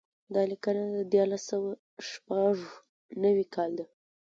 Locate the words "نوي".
3.23-3.45